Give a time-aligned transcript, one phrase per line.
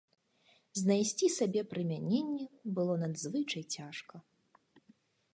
[0.81, 2.45] Знайсці сабе прымяненне
[2.79, 4.15] было надзвычай цяжка.